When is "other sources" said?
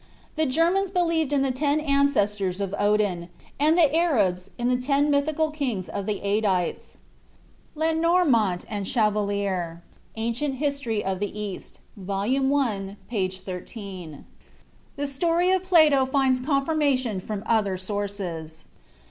17.45-18.65